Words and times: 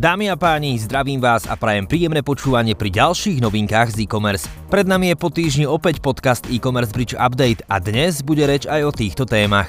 Dámy 0.00 0.32
a 0.32 0.36
páni, 0.40 0.80
zdravím 0.80 1.20
vás 1.20 1.44
a 1.44 1.60
prajem 1.60 1.84
príjemné 1.84 2.24
počúvanie 2.24 2.72
pri 2.72 2.88
ďalších 2.88 3.36
novinkách 3.36 3.92
z 3.92 4.08
e-commerce. 4.08 4.48
Pred 4.72 4.88
nami 4.88 5.12
je 5.12 5.16
po 5.20 5.28
týždni 5.28 5.68
opäť 5.68 6.00
podcast 6.00 6.48
e-commerce 6.48 6.88
bridge 6.88 7.12
update 7.20 7.60
a 7.68 7.76
dnes 7.76 8.24
bude 8.24 8.40
reč 8.48 8.64
aj 8.64 8.80
o 8.80 8.96
týchto 8.96 9.28
témach. 9.28 9.68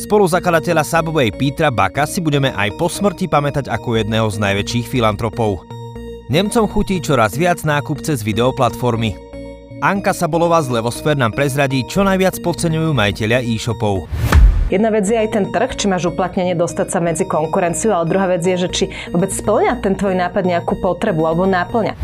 Spoluzakladateľa 0.00 0.80
Subway 0.80 1.28
Petra 1.28 1.68
Baka 1.68 2.08
si 2.08 2.24
budeme 2.24 2.56
aj 2.56 2.72
po 2.80 2.88
smrti 2.88 3.28
pamätať 3.28 3.68
ako 3.68 4.00
jedného 4.00 4.32
z 4.32 4.40
najväčších 4.40 4.88
filantropov. 4.88 5.60
Nemcom 6.32 6.64
chutí 6.64 6.96
čoraz 7.04 7.36
viac 7.36 7.60
nákup 7.60 8.00
cez 8.00 8.24
videoplatformy. 8.24 9.12
Anka 9.84 10.16
Sabolová 10.16 10.64
z 10.64 10.72
Levosfér 10.72 11.20
nám 11.20 11.36
prezradí, 11.36 11.84
čo 11.84 12.00
najviac 12.00 12.40
podceňujú 12.40 12.96
majiteľia 12.96 13.44
e-shopov. 13.44 14.08
Jedna 14.70 14.94
vec 14.94 15.02
je 15.02 15.18
aj 15.18 15.34
ten 15.34 15.50
trh, 15.50 15.74
či 15.74 15.90
máš 15.90 16.06
uplatnenie 16.06 16.54
dostať 16.54 16.94
sa 16.94 17.02
medzi 17.02 17.26
konkurenciu, 17.26 17.90
ale 17.90 18.06
druhá 18.06 18.30
vec 18.30 18.46
je, 18.46 18.54
že 18.54 18.68
či 18.70 18.84
vôbec 19.10 19.34
splňa 19.34 19.82
ten 19.82 19.98
tvoj 19.98 20.14
nápad 20.14 20.46
nejakú 20.46 20.78
potrebu 20.78 21.26
alebo 21.26 21.42
náplňa. 21.42 21.98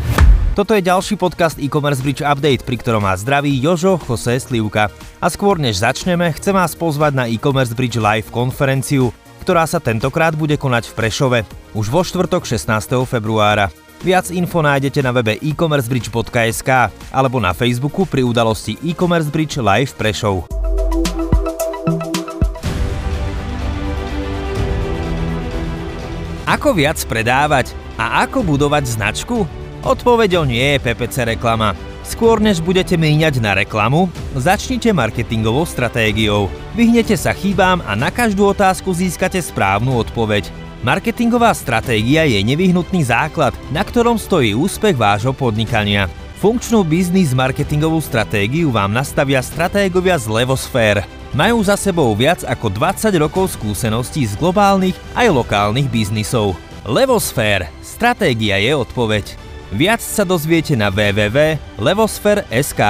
Toto 0.51 0.75
je 0.75 0.83
ďalší 0.83 1.15
podcast 1.15 1.55
e-commerce 1.63 2.03
bridge 2.03 2.25
update, 2.25 2.67
pri 2.67 2.75
ktorom 2.81 3.07
vás 3.07 3.23
zdraví 3.23 3.55
Jožo 3.55 3.95
Jose 4.03 4.41
Slivka. 4.41 4.91
A 5.23 5.27
skôr 5.31 5.55
než 5.61 5.79
začneme, 5.79 6.27
chcem 6.35 6.51
vás 6.51 6.75
pozvať 6.75 7.13
na 7.15 7.25
e-commerce 7.31 7.71
bridge 7.71 8.01
live 8.01 8.27
konferenciu, 8.33 9.15
ktorá 9.47 9.63
sa 9.63 9.79
tentokrát 9.79 10.35
bude 10.35 10.59
konať 10.59 10.91
v 10.91 10.93
Prešove, 10.97 11.39
už 11.71 11.87
vo 11.87 12.01
štvrtok 12.03 12.43
16. 12.43 12.67
februára. 13.07 13.71
Viac 14.03 14.27
info 14.33 14.59
nájdete 14.59 14.99
na 15.05 15.15
webe 15.15 15.39
e-commercebridge.sk 15.39 16.91
alebo 17.15 17.37
na 17.39 17.55
Facebooku 17.55 18.03
pri 18.03 18.27
udalosti 18.27 18.75
e-commerce 18.83 19.31
bridge 19.31 19.55
live 19.61 19.93
Prešov. 19.93 20.46
Ako 26.57 26.73
viac 26.73 26.97
predávať 27.05 27.77
a 28.01 28.25
ako 28.25 28.41
budovať 28.41 28.89
značku? 28.89 29.45
Odpovedou 29.85 30.41
nie 30.41 30.73
je 30.73 30.81
PPC 30.81 31.37
reklama. 31.37 31.77
Skôr 32.01 32.41
než 32.41 32.65
budete 32.65 32.97
míňať 32.97 33.37
na 33.37 33.53
reklamu, 33.53 34.09
začnite 34.33 34.89
marketingovou 34.89 35.69
stratégiou. 35.69 36.49
Vyhnete 36.73 37.13
sa 37.13 37.37
chýbám 37.37 37.85
a 37.85 37.93
na 37.93 38.09
každú 38.09 38.49
otázku 38.57 38.89
získate 38.89 39.37
správnu 39.37 40.01
odpoveď. 40.01 40.49
Marketingová 40.81 41.53
stratégia 41.53 42.25
je 42.25 42.41
nevyhnutný 42.41 43.05
základ, 43.05 43.53
na 43.69 43.85
ktorom 43.85 44.17
stojí 44.17 44.57
úspech 44.57 44.97
vášho 44.97 45.37
podnikania. 45.37 46.09
Funkčnú 46.41 46.81
biznis 46.81 47.37
marketingovú 47.37 48.01
stratégiu 48.01 48.73
vám 48.73 48.97
nastavia 48.97 49.45
stratégovia 49.45 50.17
z 50.17 50.25
Levosfér, 50.25 51.05
majú 51.35 51.63
za 51.65 51.75
sebou 51.75 52.15
viac 52.15 52.45
ako 52.45 52.69
20 52.71 53.11
rokov 53.17 53.55
skúseností 53.57 54.23
z 54.23 54.37
globálnych 54.39 54.95
aj 55.17 55.27
lokálnych 55.33 55.89
biznisov. 55.91 56.55
Levosfér. 56.87 57.67
Stratégia 57.83 58.55
je 58.61 58.71
odpoveď. 58.77 59.35
Viac 59.75 59.99
sa 59.99 60.23
dozviete 60.23 60.79
na 60.79 60.87
www.levosfér.sk. 60.87 62.83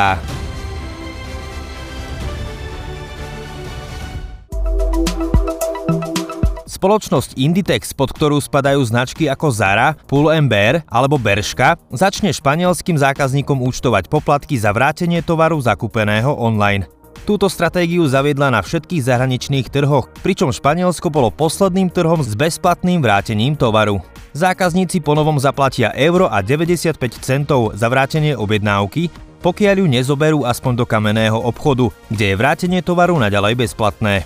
Spoločnosť 6.78 7.42
Inditex, 7.42 7.90
pod 7.98 8.14
ktorú 8.14 8.38
spadajú 8.38 8.86
značky 8.86 9.26
ako 9.26 9.50
Zara, 9.50 9.98
Pull 10.06 10.30
Bear 10.46 10.86
alebo 10.86 11.18
Berška, 11.18 11.74
začne 11.90 12.30
španielským 12.30 13.02
zákazníkom 13.02 13.58
účtovať 13.66 14.06
poplatky 14.06 14.62
za 14.62 14.70
vrátenie 14.70 15.26
tovaru 15.26 15.58
zakúpeného 15.58 16.38
online. 16.38 16.86
Túto 17.28 17.52
stratégiu 17.52 18.08
zaviedla 18.08 18.48
na 18.48 18.64
všetkých 18.64 19.04
zahraničných 19.04 19.68
trhoch, 19.68 20.08
pričom 20.24 20.48
Španielsko 20.48 21.12
bolo 21.12 21.28
posledným 21.28 21.92
trhom 21.92 22.24
s 22.24 22.32
bezplatným 22.32 23.04
vrátením 23.04 23.52
tovaru. 23.52 24.00
Zákazníci 24.32 25.04
ponovom 25.04 25.36
zaplatia 25.36 25.92
euro 25.92 26.32
a 26.32 26.40
95 26.40 26.96
centov 27.20 27.76
za 27.76 27.92
vrátenie 27.92 28.32
objednávky, 28.32 29.12
pokiaľ 29.44 29.76
ju 29.76 29.86
nezoberú 29.92 30.40
aspoň 30.48 30.80
do 30.80 30.86
kamenného 30.88 31.36
obchodu, 31.36 31.92
kde 32.08 32.32
je 32.32 32.40
vrátenie 32.40 32.80
tovaru 32.80 33.20
naďalej 33.20 33.60
bezplatné. 33.60 34.24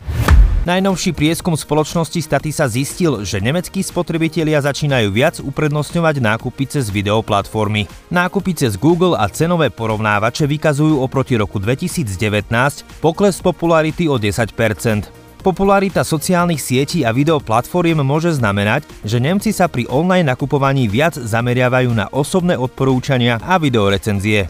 Najnovší 0.62 1.18
prieskum 1.18 1.58
spoločnosti 1.58 2.22
Statisa 2.22 2.70
zistil, 2.70 3.26
že 3.26 3.42
nemeckí 3.42 3.82
spotrebitelia 3.82 4.62
začínajú 4.62 5.10
viac 5.10 5.42
uprednostňovať 5.42 6.22
nákupy 6.22 6.70
cez 6.70 6.94
videoplatformy. 6.94 7.90
Nákupy 8.14 8.54
cez 8.54 8.78
Google 8.78 9.18
a 9.18 9.26
cenové 9.26 9.74
porovnávače 9.74 10.46
vykazujú 10.46 11.02
oproti 11.02 11.34
roku 11.34 11.58
2019 11.58 12.14
pokles 13.02 13.42
popularity 13.42 14.06
o 14.06 14.22
10%. 14.22 14.54
Popularita 15.42 16.06
sociálnych 16.06 16.62
sietí 16.62 17.02
a 17.02 17.10
videoplatformiem 17.10 18.06
môže 18.06 18.30
znamenať, 18.38 18.86
že 19.02 19.18
Nemci 19.18 19.50
sa 19.50 19.66
pri 19.66 19.90
online 19.90 20.30
nakupovaní 20.30 20.86
viac 20.86 21.18
zameriavajú 21.18 21.90
na 21.90 22.06
osobné 22.14 22.54
odporúčania 22.54 23.42
a 23.42 23.58
videorecenzie. 23.58 24.46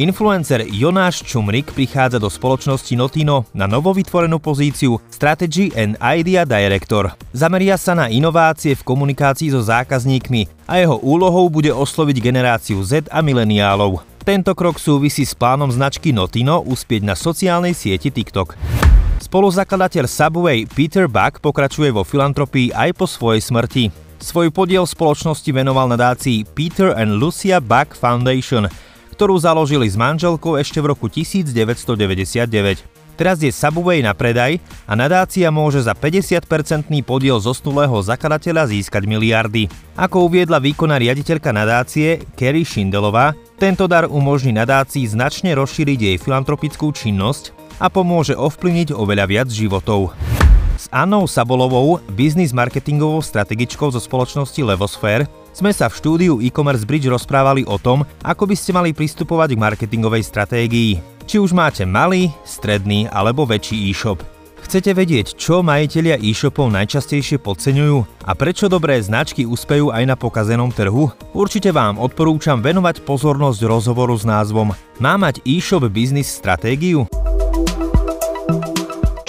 Influencer 0.00 0.64
Jonáš 0.72 1.20
Čumrik 1.20 1.68
prichádza 1.76 2.16
do 2.16 2.32
spoločnosti 2.32 2.96
Notino 2.96 3.44
na 3.52 3.68
novovytvorenú 3.68 4.40
pozíciu 4.40 4.96
Strategy 5.12 5.68
and 5.76 6.00
Idea 6.00 6.48
Director. 6.48 7.12
Zameria 7.36 7.76
sa 7.76 7.92
na 7.92 8.08
inovácie 8.08 8.72
v 8.72 8.80
komunikácii 8.88 9.52
so 9.52 9.60
zákazníkmi 9.60 10.48
a 10.64 10.80
jeho 10.80 10.96
úlohou 10.96 11.52
bude 11.52 11.68
osloviť 11.68 12.24
generáciu 12.24 12.80
Z 12.80 13.12
a 13.12 13.20
mileniálov. 13.20 14.00
Tento 14.24 14.56
krok 14.56 14.80
súvisí 14.80 15.28
s 15.28 15.36
plánom 15.36 15.68
značky 15.68 16.08
Notino 16.08 16.64
uspieť 16.64 17.04
na 17.04 17.12
sociálnej 17.12 17.76
sieti 17.76 18.08
TikTok. 18.08 18.56
Spoluzakladateľ 19.20 20.08
Subway 20.08 20.64
Peter 20.72 21.04
Buck 21.04 21.44
pokračuje 21.44 21.92
vo 21.92 22.00
filantropii 22.00 22.72
aj 22.72 22.96
po 22.96 23.04
svojej 23.04 23.44
smrti. 23.44 23.92
Svoj 24.24 24.56
podiel 24.56 24.88
spoločnosti 24.88 25.52
venoval 25.52 25.92
nadácii 25.92 26.48
Peter 26.56 26.96
and 26.96 27.20
Lucia 27.20 27.60
Buck 27.60 27.92
Foundation– 27.92 28.72
ktorú 29.22 29.38
založili 29.38 29.86
s 29.86 29.94
manželkou 29.94 30.58
ešte 30.58 30.82
v 30.82 30.98
roku 30.98 31.06
1999. 31.06 32.82
Teraz 33.14 33.38
je 33.38 33.54
Subway 33.54 34.02
na 34.02 34.18
predaj 34.18 34.58
a 34.82 34.98
nadácia 34.98 35.46
môže 35.46 35.78
za 35.78 35.94
50-percentný 35.94 37.06
podiel 37.06 37.38
zosnulého 37.38 38.02
zakladateľa 38.02 38.74
získať 38.74 39.06
miliardy. 39.06 39.70
Ako 39.94 40.26
uviedla 40.26 40.58
výkonná 40.58 40.98
riaditeľka 40.98 41.54
nadácie 41.54 42.26
Kerry 42.34 42.66
Šindelová, 42.66 43.38
tento 43.62 43.86
dar 43.86 44.10
umožní 44.10 44.58
nadácii 44.58 45.06
značne 45.06 45.54
rozšíriť 45.54 45.98
jej 46.02 46.16
filantropickú 46.18 46.90
činnosť 46.90 47.54
a 47.78 47.86
pomôže 47.86 48.34
ovplyvniť 48.34 48.90
oveľa 48.90 49.30
viac 49.30 49.48
životov. 49.54 50.18
S 50.82 50.90
Annou 50.90 51.30
Sabolovou, 51.30 52.02
biznis 52.10 52.50
marketingovou 52.50 53.22
strategičkou 53.22 53.86
zo 53.94 54.02
spoločnosti 54.02 54.58
Levosfér, 54.66 55.30
sme 55.52 55.70
sa 55.70 55.88
v 55.88 55.96
štúdiu 55.96 56.34
e-commerce 56.40 56.88
bridge 56.88 57.08
rozprávali 57.08 57.64
o 57.68 57.76
tom, 57.76 58.02
ako 58.24 58.48
by 58.48 58.56
ste 58.56 58.72
mali 58.72 58.90
pristupovať 58.96 59.54
k 59.54 59.62
marketingovej 59.62 60.24
stratégii. 60.24 60.92
Či 61.28 61.36
už 61.38 61.54
máte 61.54 61.86
malý, 61.86 62.32
stredný 62.42 63.06
alebo 63.12 63.46
väčší 63.46 63.88
e-shop. 63.92 64.20
Chcete 64.62 64.94
vedieť, 64.94 65.34
čo 65.36 65.60
majiteľia 65.60 66.22
e-shopov 66.22 66.70
najčastejšie 66.70 67.42
podceňujú 67.42 68.24
a 68.24 68.32
prečo 68.32 68.70
dobré 68.70 68.96
značky 69.02 69.42
uspejú 69.42 69.90
aj 69.90 70.06
na 70.06 70.16
pokazenom 70.16 70.70
trhu? 70.70 71.10
Určite 71.34 71.74
vám 71.74 71.98
odporúčam 71.98 72.62
venovať 72.62 73.02
pozornosť 73.02 73.60
rozhovoru 73.66 74.14
s 74.14 74.24
názvom 74.24 74.72
Má 75.02 75.14
mať 75.18 75.42
e-shop 75.44 75.90
biznis 75.90 76.30
stratégiu? 76.30 77.04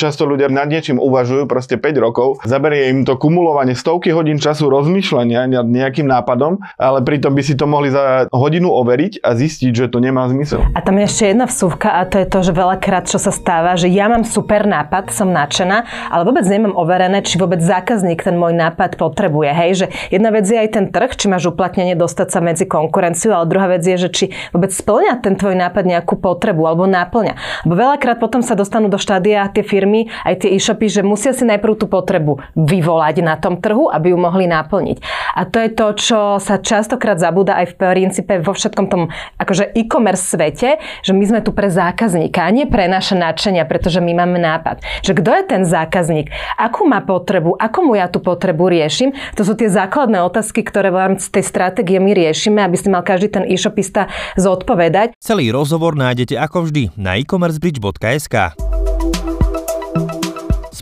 Často 0.04 0.28
ľudia 0.28 0.52
nad 0.52 0.68
niečím 0.68 1.00
uvažujú 1.00 1.48
proste 1.48 1.80
5 1.80 2.04
rokov, 2.04 2.44
zaberie 2.44 2.92
im 2.92 3.08
to 3.08 3.16
kumulovanie 3.16 3.72
stovky 3.72 4.12
hodín 4.12 4.36
času 4.36 4.68
rozmýšľania 4.68 5.48
nad 5.48 5.64
nejakým 5.64 6.04
nápadom, 6.04 6.60
ale 6.76 7.00
pritom 7.00 7.32
by 7.32 7.40
si 7.40 7.56
to 7.56 7.64
mohli 7.64 7.88
za 7.88 8.28
hodinu 8.36 8.68
overiť 8.68 9.24
a 9.24 9.32
zistiť, 9.32 9.72
že 9.72 9.86
to 9.88 10.04
nemá 10.04 10.28
zmysel. 10.28 10.60
A 10.76 10.84
tam 10.84 11.00
je 11.00 11.08
ešte 11.08 11.32
jedna 11.32 11.48
vsúvka 11.48 11.96
a 11.96 12.04
to 12.04 12.20
je 12.20 12.28
to, 12.28 12.40
že 12.44 12.52
veľakrát 12.52 13.08
čo 13.08 13.16
sa 13.16 13.32
stáva, 13.32 13.80
že 13.80 13.88
ja 13.88 14.12
mám 14.12 14.28
super 14.28 14.68
nápad, 14.68 15.14
som 15.14 15.32
nadšená, 15.32 16.12
ale 16.12 16.28
vôbec 16.28 16.44
nemám 16.44 16.76
overené, 16.76 17.22
či 17.24 17.40
vôbec 17.40 17.62
zákazník 17.62 18.26
ten 18.26 18.36
môj 18.36 18.58
nápad 18.58 19.00
potrebuje. 19.00 19.50
Hej, 19.54 19.72
že 19.78 19.86
jedna 20.10 20.34
vec 20.34 20.50
je 20.50 20.58
aj 20.58 20.70
ten 20.74 20.86
trh, 20.90 21.14
či 21.14 21.30
máš 21.30 21.48
uplatnenie 21.48 21.94
dostať 21.94 22.28
sa 22.34 22.40
medzi 22.42 22.66
konkurenciu, 22.66 23.32
ale 23.32 23.46
druhá 23.46 23.70
vec 23.70 23.86
je, 23.86 23.96
že 23.96 24.10
či 24.10 24.26
vôbec 24.50 24.74
splňa 24.74 25.22
ten 25.22 25.38
tvoj 25.38 25.54
nápad 25.54 25.86
nejakú 25.86 26.18
potrebu 26.18 26.66
alebo 26.66 26.90
náplňa. 26.90 27.64
Lebo 27.70 27.76
veľakrát 27.78 28.18
potom 28.18 28.42
sa 28.42 28.58
dostanú 28.58 28.90
do 28.90 28.98
štádia 28.98 29.46
tie 29.54 29.62
firmy 29.62 29.93
firmy, 29.94 30.10
aj 30.26 30.36
tie 30.42 30.50
e-shopy, 30.58 30.90
že 30.90 31.02
musia 31.06 31.32
si 31.38 31.46
najprv 31.46 31.78
tú 31.78 31.86
potrebu 31.86 32.42
vyvolať 32.58 33.22
na 33.22 33.38
tom 33.38 33.62
trhu, 33.62 33.94
aby 33.94 34.12
ju 34.12 34.18
mohli 34.18 34.50
naplniť. 34.50 34.98
A 35.38 35.46
to 35.46 35.62
je 35.62 35.70
to, 35.70 35.88
čo 35.94 36.20
sa 36.42 36.58
častokrát 36.58 37.22
zabúda 37.22 37.62
aj 37.62 37.74
v 37.74 37.78
princípe 37.78 38.34
vo 38.42 38.58
všetkom 38.58 38.86
tom 38.90 39.14
akože 39.38 39.78
e-commerce 39.78 40.34
svete, 40.34 40.82
že 41.06 41.14
my 41.14 41.24
sme 41.30 41.40
tu 41.46 41.54
pre 41.54 41.70
zákazníka 41.70 42.42
a 42.42 42.50
nie 42.50 42.66
pre 42.66 42.90
naše 42.90 43.14
nadšenia, 43.14 43.70
pretože 43.70 44.02
my 44.02 44.14
máme 44.18 44.42
nápad. 44.42 44.82
Že 45.06 45.22
kto 45.22 45.30
je 45.30 45.44
ten 45.46 45.62
zákazník, 45.64 46.34
akú 46.58 46.90
má 46.90 47.06
potrebu, 47.06 47.54
ako 47.60 47.80
mu 47.86 47.94
ja 47.94 48.10
tú 48.10 48.18
potrebu 48.18 48.72
riešim, 48.72 49.14
to 49.38 49.46
sú 49.46 49.54
tie 49.54 49.70
základné 49.70 50.18
otázky, 50.26 50.66
ktoré 50.66 50.90
v 50.90 51.02
rámci 51.10 51.30
tej 51.30 51.46
stratégie 51.46 52.02
my 52.02 52.12
riešime, 52.16 52.66
aby 52.66 52.78
si 52.80 52.90
mal 52.90 53.06
každý 53.06 53.30
ten 53.30 53.44
e-shopista 53.46 54.10
zodpovedať. 54.40 55.14
Celý 55.20 55.54
rozhovor 55.54 55.94
nájdete 55.94 56.40
ako 56.40 56.70
vždy 56.70 56.84
na 56.98 57.20
e-commercebridge.sk. 57.20 58.73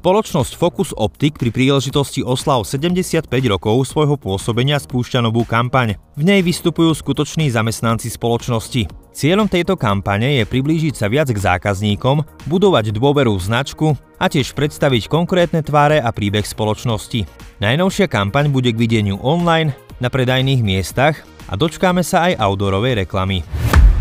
Spoločnosť 0.02 0.58
Focus 0.58 0.98
Optic 0.98 1.38
pri 1.38 1.54
príležitosti 1.54 2.26
oslav 2.26 2.66
75 2.66 3.30
rokov 3.46 3.86
svojho 3.86 4.18
pôsobenia 4.18 4.82
spúšťa 4.82 5.22
novú 5.22 5.46
kampaň. 5.46 5.94
V 6.18 6.26
nej 6.26 6.42
vystupujú 6.42 6.90
skutoční 6.98 7.54
zamestnanci 7.54 8.10
spoločnosti. 8.10 8.90
Cieľom 9.14 9.46
tejto 9.46 9.78
kampane 9.78 10.42
je 10.42 10.50
priblížiť 10.50 10.98
sa 10.98 11.06
viac 11.06 11.30
k 11.30 11.38
zákazníkom, 11.38 12.26
budovať 12.50 12.98
dôveru 12.98 13.38
v 13.38 13.46
značku 13.46 13.94
a 14.18 14.26
tiež 14.26 14.58
predstaviť 14.58 15.06
konkrétne 15.06 15.62
tváre 15.62 16.02
a 16.02 16.10
príbeh 16.10 16.50
spoločnosti. 16.50 17.30
Najnovšia 17.62 18.10
kampaň 18.10 18.50
bude 18.50 18.74
k 18.74 18.82
videniu 18.82 19.22
online, 19.22 19.78
na 20.02 20.10
predajných 20.10 20.66
miestach 20.66 21.22
a 21.46 21.54
dočkáme 21.54 22.02
sa 22.02 22.26
aj 22.34 22.42
outdoorovej 22.42 23.06
reklamy. 23.06 23.46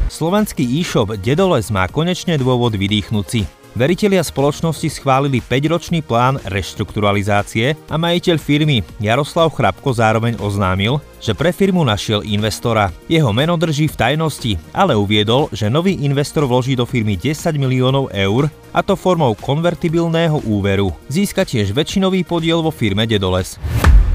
Slovenský 0.08 0.64
e-shop 0.64 1.12
Dedoles 1.20 1.68
má 1.68 1.84
konečne 1.92 2.40
dôvod 2.40 2.72
vydýchnuť 2.72 3.26
si. 3.28 3.59
Veritelia 3.70 4.18
spoločnosti 4.26 4.90
schválili 4.90 5.38
5-ročný 5.38 6.02
plán 6.02 6.42
reštrukturalizácie 6.42 7.78
a 7.86 7.94
majiteľ 7.94 8.36
firmy 8.42 8.82
Jaroslav 8.98 9.54
Chrapko 9.54 9.94
zároveň 9.94 10.34
oznámil, 10.42 10.98
že 11.22 11.38
pre 11.38 11.54
firmu 11.54 11.86
našiel 11.86 12.26
investora. 12.26 12.90
Jeho 13.06 13.30
meno 13.30 13.54
drží 13.54 13.86
v 13.86 13.94
tajnosti, 13.94 14.52
ale 14.74 14.98
uviedol, 14.98 15.46
že 15.54 15.70
nový 15.70 16.02
investor 16.02 16.50
vloží 16.50 16.74
do 16.74 16.82
firmy 16.82 17.14
10 17.14 17.54
miliónov 17.54 18.10
eur 18.10 18.50
a 18.74 18.82
to 18.82 18.98
formou 18.98 19.38
konvertibilného 19.38 20.42
úveru. 20.50 20.90
Získa 21.06 21.46
tiež 21.46 21.70
väčšinový 21.70 22.26
podiel 22.26 22.66
vo 22.66 22.74
firme 22.74 23.06
Dedoles. 23.06 23.54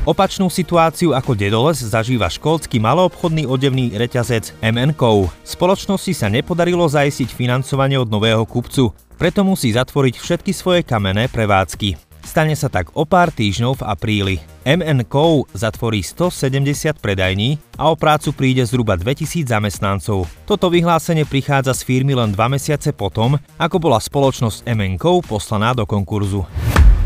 Opačnú 0.06 0.54
situáciu 0.54 1.18
ako 1.18 1.34
Dedoles 1.34 1.82
zažíva 1.82 2.30
škótsky 2.30 2.78
maloobchodný 2.78 3.50
odevný 3.50 3.90
reťazec 3.98 4.54
MNCO. 4.62 5.34
Spoločnosti 5.42 6.14
sa 6.14 6.30
nepodarilo 6.30 6.86
zajistiť 6.86 7.34
financovanie 7.34 7.98
od 7.98 8.14
nového 8.14 8.46
kupcu, 8.46 8.94
preto 9.18 9.42
musí 9.42 9.74
zatvoriť 9.74 10.22
všetky 10.22 10.54
svoje 10.54 10.86
kamenné 10.86 11.26
prevádzky. 11.26 11.98
Stane 12.22 12.54
sa 12.54 12.70
tak 12.70 12.94
o 12.94 13.02
pár 13.10 13.34
týždňov 13.34 13.82
v 13.82 13.86
apríli. 13.90 14.36
MNCO 14.62 15.50
zatvorí 15.58 16.06
170 16.06 17.02
predajní 17.02 17.58
a 17.74 17.90
o 17.90 17.98
prácu 17.98 18.30
príde 18.30 18.62
zhruba 18.62 18.94
2000 19.02 19.50
zamestnancov. 19.50 20.30
Toto 20.46 20.70
vyhlásenie 20.70 21.26
prichádza 21.26 21.74
z 21.74 21.82
firmy 21.82 22.14
len 22.14 22.30
dva 22.30 22.46
mesiace 22.46 22.94
potom, 22.94 23.42
ako 23.58 23.78
bola 23.82 23.98
spoločnosť 23.98 24.70
MNCO 24.70 25.26
poslaná 25.26 25.74
do 25.74 25.90
konkurzu. 25.90 26.46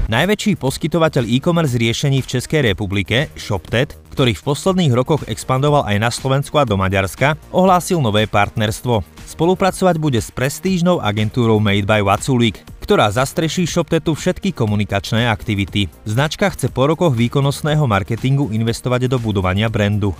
Najväčší 0.09 0.57
poskytovateľ 0.57 1.21
e-commerce 1.29 1.77
riešení 1.77 2.25
v 2.25 2.29
Českej 2.33 2.73
republike, 2.73 3.29
ShopTet, 3.37 3.93
ktorý 4.09 4.33
v 4.33 4.41
posledných 4.41 4.89
rokoch 4.97 5.21
expandoval 5.29 5.85
aj 5.85 5.97
na 6.01 6.09
Slovensku 6.09 6.57
a 6.57 6.65
do 6.65 6.73
Maďarska, 6.81 7.37
ohlásil 7.53 8.01
nové 8.01 8.25
partnerstvo. 8.25 9.05
Spolupracovať 9.29 10.01
bude 10.01 10.17
s 10.17 10.33
prestížnou 10.33 10.97
agentúrou 10.97 11.61
Made 11.61 11.85
by 11.85 12.01
Watsulik, 12.01 12.57
ktorá 12.81 13.13
zastreší 13.13 13.69
ShopTetu 13.69 14.17
všetky 14.17 14.49
komunikačné 14.49 15.29
aktivity. 15.29 15.93
Značka 16.09 16.49
chce 16.49 16.73
po 16.73 16.89
rokoch 16.89 17.13
výkonnostného 17.13 17.85
marketingu 17.85 18.49
investovať 18.49 19.05
do 19.05 19.21
budovania 19.21 19.69
brandu. 19.69 20.17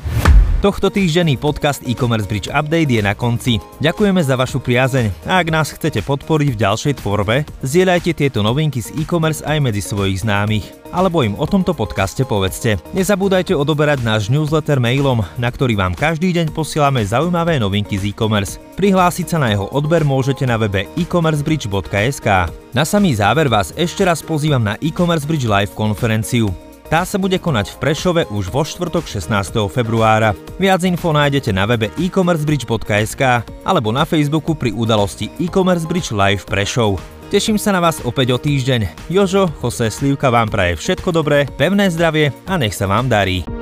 Tohto 0.59 0.91
týždenný 0.91 1.39
podcast 1.39 1.79
e-commerce 1.88 2.27
Bridge 2.27 2.51
Update 2.51 2.91
je 2.91 3.00
na 3.00 3.15
konci. 3.15 3.63
Ďakujeme 3.79 4.19
za 4.19 4.35
vašu 4.35 4.59
priazeň 4.59 5.23
a 5.23 5.39
ak 5.39 5.56
nás 5.56 5.71
chcete 5.71 6.03
podporiť 6.03 6.51
v 6.51 6.59
ďalšej 6.59 6.94
tvorbe, 7.00 7.47
zdieľajte 7.63 8.11
tieto 8.11 8.44
novinky 8.44 8.83
z 8.83 8.91
e-commerce 9.00 9.39
aj 9.47 9.56
medzi 9.63 9.79
svojich 9.79 10.27
známych. 10.27 10.67
Alebo 10.91 11.23
im 11.23 11.39
o 11.39 11.47
tomto 11.47 11.71
podcaste 11.71 12.27
povedzte. 12.27 12.75
Nezabúdajte 12.91 13.56
odoberať 13.56 14.03
náš 14.03 14.27
newsletter 14.27 14.83
mailom, 14.83 15.23
na 15.39 15.47
ktorý 15.47 15.79
vám 15.79 15.95
každý 15.95 16.35
deň 16.35 16.51
posielame 16.51 17.07
zaujímavé 17.07 17.56
novinky 17.56 17.95
z 17.95 18.11
e-commerce. 18.11 18.59
Prihlásiť 18.75 19.31
sa 19.31 19.39
na 19.39 19.56
jeho 19.56 19.71
odber 19.71 20.03
môžete 20.03 20.44
na 20.44 20.59
webe 20.59 20.91
e-commercebridge.sk. 21.00 22.27
Na 22.75 22.83
samý 22.83 23.15
záver 23.15 23.47
vás 23.47 23.71
ešte 23.79 24.03
raz 24.03 24.19
pozývam 24.19 24.59
na 24.59 24.75
e-commerce 24.83 25.23
Bridge 25.23 25.47
Live 25.47 25.71
konferenciu. 25.71 26.51
Tá 26.89 27.06
sa 27.06 27.21
bude 27.21 27.38
konať 27.38 27.77
v 27.77 27.86
Prešove 27.86 28.21
už 28.33 28.50
vo 28.50 28.65
štvrtok 28.65 29.06
16. 29.06 29.30
februára. 29.69 30.33
Viac 30.57 30.81
info 30.89 31.13
nájdete 31.13 31.53
na 31.53 31.69
webe 31.69 31.94
e-commercebridge.sk 32.01 33.45
alebo 33.62 33.94
na 33.94 34.09
Facebooku 34.09 34.57
pri 34.57 34.74
udalosti 34.74 35.30
e-commerce 35.38 35.86
bridge 35.86 36.09
live 36.09 36.41
Prešov. 36.50 36.97
Teším 37.30 37.62
sa 37.62 37.77
na 37.77 37.86
vás 37.86 38.01
opäť 38.01 38.33
o 38.33 38.41
týždeň. 38.41 39.06
Jožo, 39.06 39.53
Jose 39.62 39.94
Slivka 39.94 40.33
vám 40.33 40.50
praje 40.50 40.81
všetko 40.81 41.13
dobré, 41.13 41.45
pevné 41.62 41.94
zdravie 41.94 42.33
a 42.50 42.57
nech 42.57 42.74
sa 42.74 42.89
vám 42.89 43.06
darí. 43.06 43.58